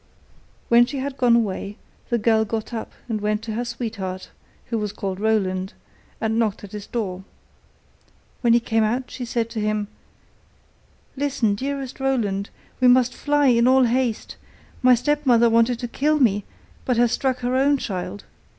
[0.67, 1.77] When she had gone away,
[2.09, 4.31] the girl got up and went to her sweetheart,
[4.71, 5.73] who was called Roland,
[6.19, 7.23] and knocked at his door.
[8.41, 9.89] When he came out, she said to him:
[11.15, 14.37] 'Listen, dearest Roland, we must fly in all haste;
[14.81, 16.45] my stepmother wanted to kill me,
[16.83, 18.23] but has struck her own child.